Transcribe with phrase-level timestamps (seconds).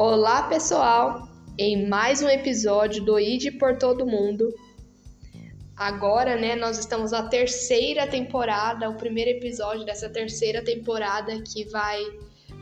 [0.00, 1.28] Olá, pessoal!
[1.58, 4.54] Em mais um episódio do ID por Todo Mundo.
[5.76, 12.00] Agora, né, nós estamos na terceira temporada, o primeiro episódio dessa terceira temporada que vai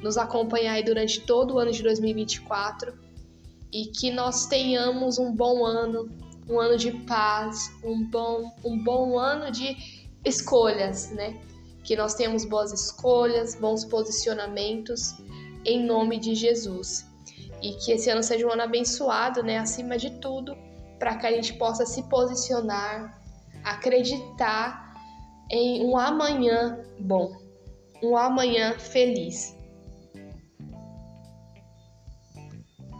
[0.02, 2.94] nos acompanhar durante todo o ano de 2024
[3.70, 6.08] e que nós tenhamos um bom ano,
[6.48, 9.76] um ano de paz, um bom, um bom ano de
[10.24, 11.38] escolhas, né?
[11.84, 15.16] Que nós tenhamos boas escolhas, bons posicionamentos
[15.66, 17.05] em nome de Jesus.
[17.66, 19.58] E que esse ano seja um ano abençoado, né?
[19.58, 20.56] Acima de tudo,
[21.00, 23.20] para que a gente possa se posicionar,
[23.64, 24.94] acreditar
[25.50, 27.32] em um amanhã bom,
[28.00, 29.56] um amanhã feliz.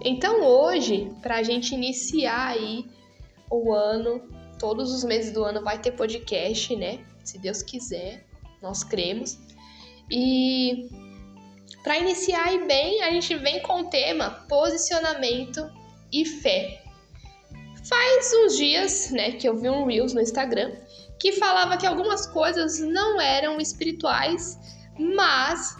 [0.05, 2.85] Então hoje, para a gente iniciar aí
[3.48, 4.21] o ano,
[4.59, 7.05] todos os meses do ano vai ter podcast, né?
[7.23, 8.27] Se Deus quiser,
[8.60, 9.38] nós cremos.
[10.10, 10.88] E
[11.87, 15.71] para iniciar aí bem, a gente vem com o tema posicionamento
[16.13, 16.83] e fé.
[17.88, 20.75] Faz uns dias, né, que eu vi um Reels no Instagram
[21.16, 24.59] que falava que algumas coisas não eram espirituais,
[24.99, 25.77] mas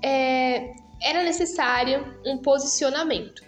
[0.00, 3.42] é, era necessário um posicionamento.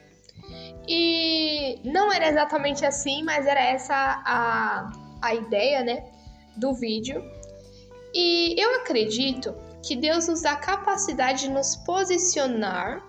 [0.89, 4.91] E não era exatamente assim, mas era essa a,
[5.23, 6.11] a ideia, né,
[6.57, 7.23] do vídeo.
[8.13, 13.03] E eu acredito que Deus nos dá capacidade de nos posicionar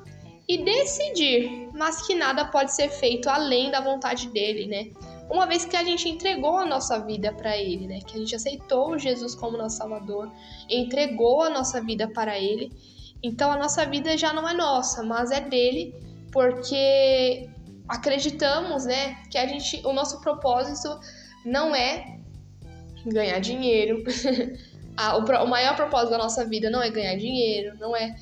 [0.47, 4.91] e decidir, mas que nada pode ser feito além da vontade dele, né?
[5.29, 7.99] Uma vez que a gente entregou a nossa vida para ele, né?
[8.05, 10.29] Que a gente aceitou Jesus como nosso Salvador,
[10.69, 12.71] entregou a nossa vida para ele.
[13.21, 15.95] Então a nossa vida já não é nossa, mas é dele,
[16.31, 17.49] porque
[17.87, 20.99] acreditamos, né, que a gente, o nosso propósito
[21.45, 22.19] não é
[23.05, 24.03] ganhar dinheiro.
[24.97, 28.15] o, o maior propósito da nossa vida não é ganhar dinheiro, não é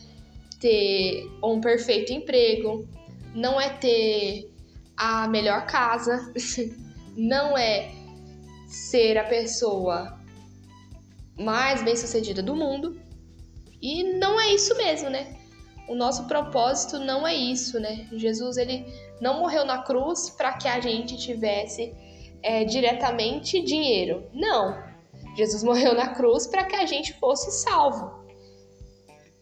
[0.59, 2.87] ter um perfeito emprego,
[3.33, 4.51] não é ter
[4.95, 6.31] a melhor casa,
[7.17, 7.91] não é
[8.67, 10.17] ser a pessoa
[11.37, 12.99] mais bem-sucedida do mundo.
[13.81, 15.35] E não é isso mesmo, né?
[15.87, 18.07] O nosso propósito não é isso, né?
[18.13, 18.85] Jesus ele
[19.19, 21.93] não morreu na cruz para que a gente tivesse
[22.43, 24.29] é, diretamente dinheiro.
[24.33, 24.90] Não.
[25.35, 28.21] Jesus morreu na cruz para que a gente fosse salvo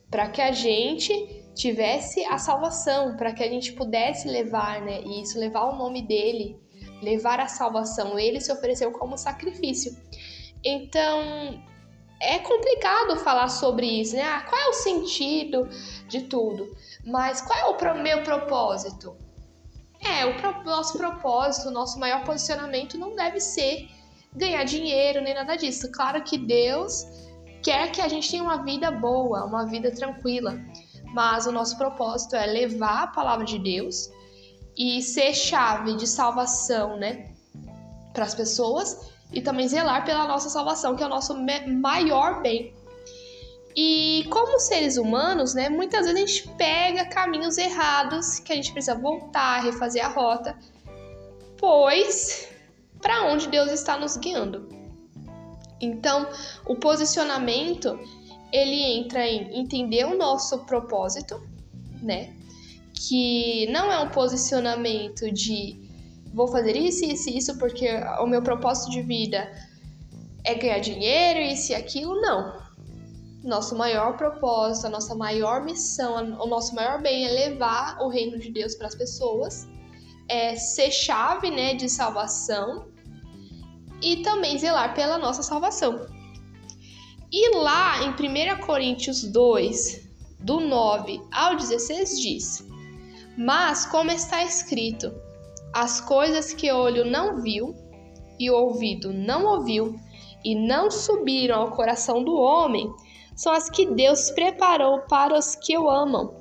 [0.10, 1.14] para que a gente
[1.56, 6.60] tivesse a salvação, para que a gente pudesse levar, né, isso, levar o nome dele,
[7.02, 8.18] levar a salvação.
[8.18, 9.96] Ele se ofereceu como sacrifício.
[10.64, 11.62] Então,
[12.20, 14.24] é complicado falar sobre isso, né?
[14.24, 15.70] Ah, qual é o sentido
[16.08, 16.76] de tudo?
[17.06, 19.16] Mas qual é o pro meu propósito?
[20.02, 23.90] É, o pro nosso propósito, o nosso maior posicionamento não deve ser
[24.36, 25.92] ganhar dinheiro nem nada disso.
[25.92, 27.06] Claro que Deus
[27.64, 30.60] quer que a gente tenha uma vida boa, uma vida tranquila.
[31.14, 34.10] Mas o nosso propósito é levar a palavra de Deus
[34.78, 37.32] e ser chave de salvação, né,
[38.14, 41.36] para as pessoas e também zelar pela nossa salvação, que é o nosso
[41.68, 42.74] maior bem.
[43.76, 48.72] E como seres humanos, né, muitas vezes a gente pega caminhos errados que a gente
[48.72, 50.58] precisa voltar, refazer a rota,
[51.58, 52.50] pois
[53.02, 54.70] para onde Deus está nos guiando.
[55.82, 56.28] Então,
[56.66, 58.00] o posicionamento
[58.52, 61.42] ele entra em entender o nosso propósito,
[62.02, 62.34] né?
[62.94, 65.80] Que não é um posicionamento de
[66.34, 67.88] vou fazer isso, isso isso porque
[68.20, 69.50] o meu propósito de vida
[70.44, 72.60] é ganhar dinheiro, isso e aquilo, não.
[73.44, 78.38] Nosso maior propósito, a nossa maior missão, o nosso maior bem é levar o reino
[78.38, 79.68] de Deus para as pessoas,
[80.30, 82.88] é ser chave, né, de salvação
[84.02, 86.06] e também zelar pela nossa salvação.
[87.32, 90.10] E lá em 1 Coríntios 2,
[90.40, 92.68] do 9 ao 16, diz:
[93.38, 95.12] Mas, como está escrito,
[95.74, 97.76] as coisas que olho não viu,
[98.40, 100.00] e ouvido não ouviu,
[100.44, 102.92] e não subiram ao coração do homem,
[103.36, 106.34] são as que Deus preparou para os que o amam.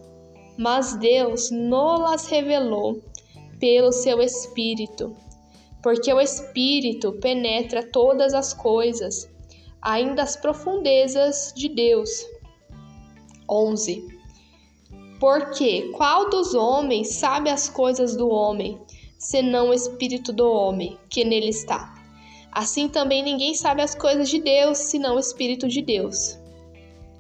[0.57, 3.03] Mas Deus não-las revelou
[3.59, 5.15] pelo seu Espírito
[5.83, 9.29] porque o Espírito penetra todas as coisas,
[9.81, 12.27] ainda as profundezas de Deus.
[13.49, 14.07] 11.
[15.21, 18.79] Porque qual dos homens sabe as coisas do homem,
[19.19, 21.95] senão o Espírito do homem que nele está?
[22.53, 26.39] Assim também ninguém sabe as coisas de Deus, senão o Espírito de Deus.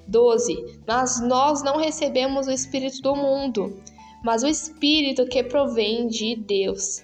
[0.07, 0.81] 12.
[0.87, 3.81] Mas nós não recebemos o Espírito do mundo,
[4.25, 7.03] mas o Espírito que provém de Deus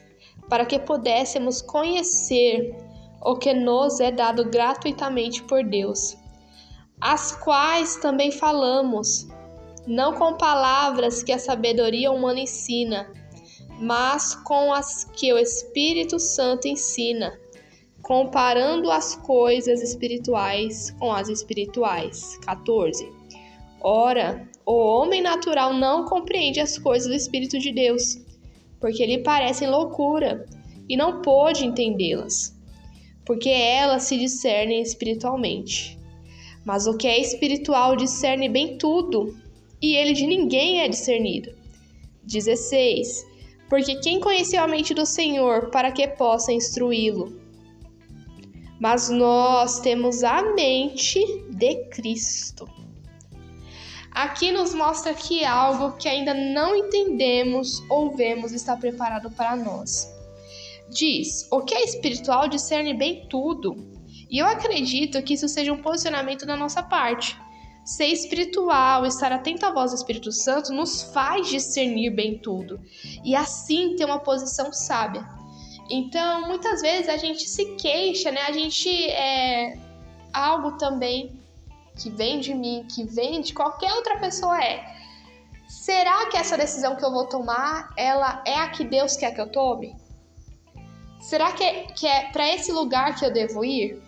[0.49, 2.77] para que pudéssemos conhecer
[3.23, 6.17] o que nos é dado gratuitamente por Deus,
[7.01, 9.27] as quais também falamos,
[9.87, 13.11] não com palavras que a sabedoria humana ensina,
[13.81, 17.39] mas com as que o Espírito Santo ensina,
[18.03, 22.39] comparando as coisas espirituais com as espirituais.
[22.45, 23.11] 14.
[23.81, 28.19] Ora, o homem natural não compreende as coisas do Espírito de Deus,
[28.81, 30.47] porque lhe parecem loucura,
[30.89, 32.55] e não pôde entendê-las,
[33.25, 35.99] porque elas se discernem espiritualmente.
[36.65, 39.37] Mas o que é espiritual discerne bem tudo,
[39.81, 41.55] e ele de ninguém é discernido.
[42.23, 43.27] 16.
[43.69, 47.39] Porque quem conheceu a mente do Senhor para que possa instruí-lo?
[48.81, 51.21] Mas nós temos a mente
[51.51, 52.69] de Cristo.
[54.15, 60.09] Aqui nos mostra que algo que ainda não entendemos ou vemos está preparado para nós.
[60.89, 63.75] Diz: o que é espiritual discerne bem tudo.
[64.31, 67.37] E eu acredito que isso seja um posicionamento da nossa parte.
[67.85, 72.81] Ser espiritual, estar atento à voz do Espírito Santo, nos faz discernir bem tudo
[73.25, 75.27] e assim ter uma posição sábia.
[75.91, 78.41] Então, muitas vezes a gente se queixa, né?
[78.43, 79.77] A gente é
[80.33, 81.44] algo também
[81.97, 84.85] que vem de mim, que vem de qualquer outra pessoa é:
[85.69, 89.41] será que essa decisão que eu vou tomar, ela é a que Deus quer que
[89.41, 89.97] eu tome?
[91.21, 94.03] Será que é, que é para esse lugar que eu devo ir?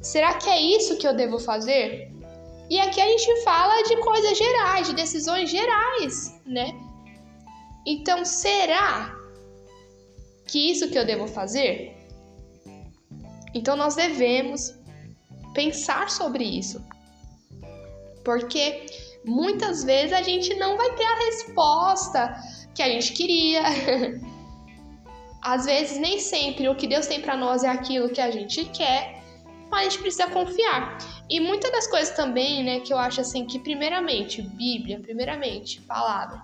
[0.00, 2.10] Será que é isso que eu devo fazer?
[2.70, 6.72] E aqui a gente fala de coisas gerais, de decisões gerais, né?
[7.84, 9.14] Então, será
[10.46, 11.96] que isso que eu devo fazer?
[13.54, 14.77] Então, nós devemos
[15.54, 16.84] pensar sobre isso.
[18.24, 18.86] Porque
[19.24, 22.36] muitas vezes a gente não vai ter a resposta
[22.74, 23.62] que a gente queria.
[25.42, 28.64] Às vezes, nem sempre o que Deus tem para nós é aquilo que a gente
[28.66, 29.22] quer,
[29.70, 30.98] mas a gente precisa confiar.
[31.30, 36.42] E muitas das coisas também, né, que eu acho assim que primeiramente, Bíblia, primeiramente, palavra.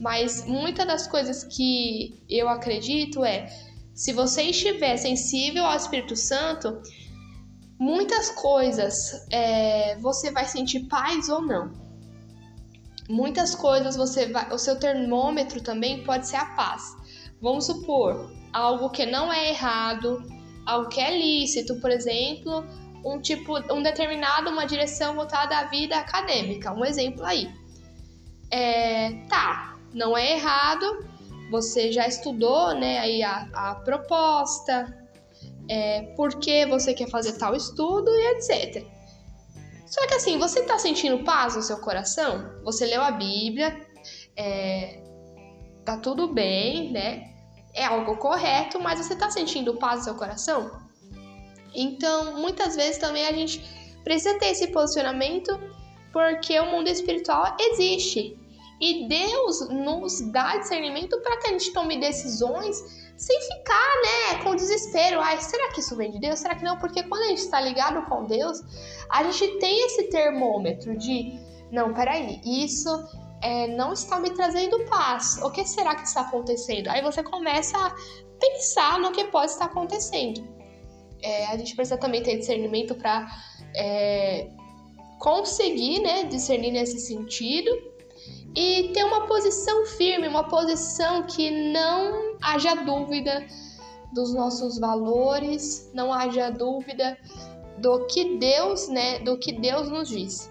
[0.00, 3.46] Mas muitas das coisas que eu acredito é,
[3.94, 6.82] se você estiver sensível ao Espírito Santo,
[7.82, 11.72] muitas coisas é, você vai sentir paz ou não.
[13.08, 16.96] Muitas coisas você vai, o seu termômetro também pode ser a paz.
[17.40, 20.22] Vamos supor algo que não é errado,
[20.64, 22.64] algo que é lícito, por exemplo,
[23.04, 26.72] um tipo, um determinado, uma direção voltada à vida acadêmica.
[26.72, 27.52] Um exemplo aí.
[28.48, 31.04] É, tá, não é errado.
[31.50, 33.00] Você já estudou, né?
[33.00, 35.01] Aí a, a proposta,
[35.68, 38.86] é, por que você quer fazer tal estudo e etc.
[39.86, 42.50] Só que assim, você está sentindo paz no seu coração?
[42.64, 43.86] Você leu a Bíblia,
[44.36, 45.02] é,
[45.84, 47.30] tá tudo bem, né?
[47.74, 50.70] É algo correto, mas você está sentindo paz no seu coração?
[51.74, 53.62] Então, muitas vezes também a gente
[54.04, 55.58] precisa ter esse posicionamento
[56.12, 58.38] porque o mundo espiritual existe.
[58.82, 62.76] E Deus nos dá discernimento para que a gente tome decisões
[63.16, 65.20] sem ficar, né, com desespero.
[65.20, 66.40] Ai, será que isso vem de Deus?
[66.40, 66.76] Será que não?
[66.76, 68.60] Porque quando a gente está ligado com Deus,
[69.08, 71.38] a gente tem esse termômetro de,
[71.70, 72.90] não, peraí, isso
[73.40, 75.40] é, não está me trazendo paz.
[75.44, 76.88] O que será que está acontecendo?
[76.88, 77.94] Aí você começa a
[78.40, 80.44] pensar no que pode estar acontecendo.
[81.22, 83.28] É, a gente precisa também ter discernimento para
[83.76, 84.50] é,
[85.20, 87.91] conseguir, né, discernir nesse sentido
[88.54, 93.46] e ter uma posição firme, uma posição que não haja dúvida
[94.12, 97.16] dos nossos valores, não haja dúvida
[97.78, 100.50] do que Deus, né, do que Deus nos diz.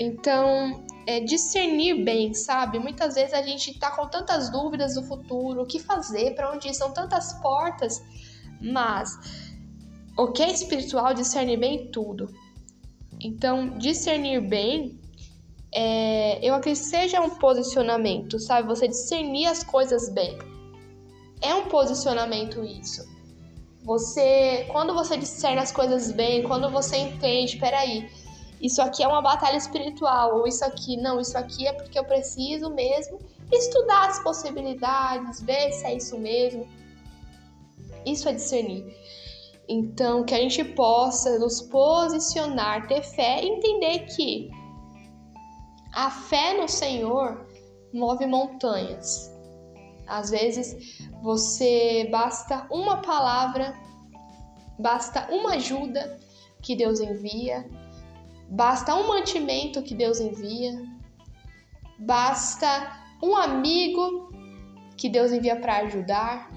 [0.00, 2.78] Então, é discernir bem, sabe?
[2.78, 6.68] Muitas vezes a gente tá com tantas dúvidas do futuro, o que fazer, para onde
[6.68, 8.02] ir, são tantas portas,
[8.60, 9.18] mas
[10.16, 12.28] o que é espiritual discerne bem tudo.
[13.20, 15.00] Então, discernir bem
[15.74, 18.68] é, eu acredito que seja um posicionamento, sabe?
[18.68, 20.38] Você discernir as coisas bem.
[21.40, 23.10] É um posicionamento isso.
[23.84, 28.08] Você, quando você discerne as coisas bem, quando você entende, peraí,
[28.60, 32.04] isso aqui é uma batalha espiritual, ou isso aqui, não, isso aqui é porque eu
[32.04, 33.18] preciso mesmo
[33.50, 36.68] estudar as possibilidades, ver se é isso mesmo.
[38.06, 38.84] Isso é discernir.
[39.68, 44.50] Então, que a gente possa nos posicionar, ter fé e entender que
[45.92, 47.46] a fé no Senhor
[47.92, 49.30] move montanhas.
[50.06, 53.74] Às vezes você basta uma palavra,
[54.78, 56.18] basta uma ajuda
[56.60, 57.68] que Deus envia,
[58.48, 60.82] basta um mantimento que Deus envia,
[61.98, 64.32] basta um amigo
[64.96, 66.50] que Deus envia para ajudar,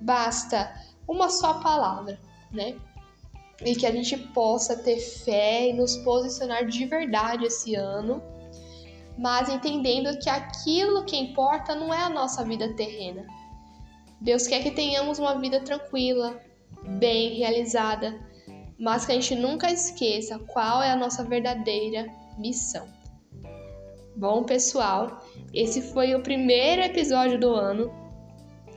[0.00, 0.72] basta
[1.06, 2.18] uma só palavra,
[2.50, 2.76] né?
[3.64, 8.22] E que a gente possa ter fé e nos posicionar de verdade esse ano
[9.18, 13.26] mas entendendo que aquilo que importa não é a nossa vida terrena.
[14.20, 16.40] Deus quer que tenhamos uma vida tranquila,
[16.98, 18.18] bem realizada,
[18.78, 22.06] mas que a gente nunca esqueça qual é a nossa verdadeira
[22.38, 22.88] missão.
[24.14, 27.92] Bom, pessoal, esse foi o primeiro episódio do ano,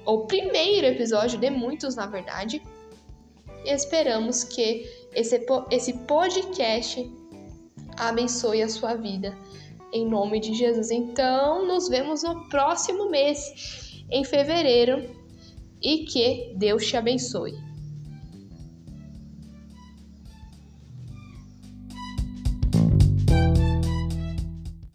[0.05, 2.61] o primeiro episódio de muitos, na verdade.
[3.65, 7.11] Esperamos que esse, esse podcast
[7.97, 9.35] abençoe a sua vida.
[9.91, 10.91] Em nome de Jesus.
[10.91, 15.09] Então, nos vemos no próximo mês, em fevereiro,
[15.81, 17.64] e que Deus te abençoe.